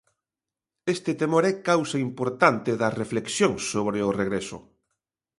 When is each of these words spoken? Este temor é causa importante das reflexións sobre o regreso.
Este 0.95 1.11
temor 1.21 1.43
é 1.51 1.53
causa 1.69 1.97
importante 2.07 2.71
das 2.81 2.93
reflexións 3.01 3.61
sobre 3.73 3.99
o 4.07 4.09
regreso. 4.21 4.57